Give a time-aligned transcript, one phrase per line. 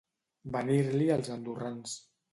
[0.55, 1.97] Venir-li els andorrans.